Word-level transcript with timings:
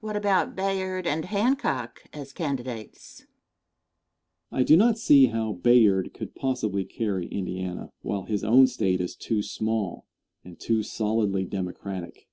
Question. 0.00 0.06
What 0.08 0.16
about 0.16 0.56
Bayard 0.56 1.06
and 1.06 1.26
Hancock 1.26 2.00
as 2.12 2.32
candidates? 2.32 3.20
Answer. 4.50 4.60
I 4.60 4.62
do 4.64 4.76
not 4.76 4.98
see 4.98 5.26
how 5.26 5.52
Bayard 5.52 6.12
could 6.12 6.34
possibly 6.34 6.84
carry 6.84 7.28
Indiana, 7.28 7.92
while 8.02 8.24
his 8.24 8.42
own 8.42 8.66
State 8.66 9.00
is 9.00 9.14
too 9.14 9.40
small 9.40 10.04
and 10.42 10.58
too 10.58 10.82
solidly 10.82 11.44
Democratic. 11.44 12.26